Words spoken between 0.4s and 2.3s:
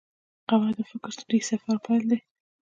قهوه د فکري سفر پیل دی